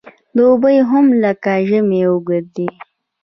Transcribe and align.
دوبی 0.35 0.77
هم 0.89 1.05
لکه 1.21 1.53
ژمی 1.67 2.01
اوږد 2.09 2.45
دی. 2.55 2.67